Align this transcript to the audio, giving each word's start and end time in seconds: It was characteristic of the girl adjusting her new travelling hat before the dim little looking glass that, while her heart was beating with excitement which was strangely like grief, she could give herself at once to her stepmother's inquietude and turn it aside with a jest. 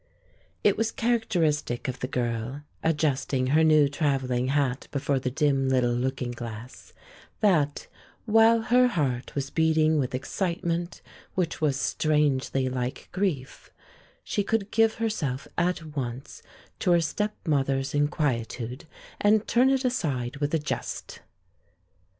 It 0.63 0.77
was 0.77 0.91
characteristic 0.91 1.87
of 1.87 1.99
the 1.99 2.07
girl 2.07 2.63
adjusting 2.81 3.45
her 3.53 3.63
new 3.63 3.87
travelling 3.87 4.47
hat 4.47 4.87
before 4.89 5.19
the 5.19 5.29
dim 5.29 5.69
little 5.69 5.91
looking 5.93 6.31
glass 6.31 6.91
that, 7.41 7.85
while 8.25 8.63
her 8.63 8.87
heart 8.87 9.35
was 9.35 9.51
beating 9.51 9.99
with 9.99 10.15
excitement 10.15 11.03
which 11.35 11.61
was 11.61 11.79
strangely 11.79 12.67
like 12.67 13.09
grief, 13.11 13.69
she 14.23 14.43
could 14.43 14.71
give 14.71 14.95
herself 14.95 15.47
at 15.55 15.95
once 15.95 16.41
to 16.79 16.93
her 16.93 17.01
stepmother's 17.01 17.93
inquietude 17.93 18.85
and 19.19 19.47
turn 19.47 19.69
it 19.69 19.85
aside 19.85 20.37
with 20.37 20.51
a 20.55 20.59
jest. 20.59 21.19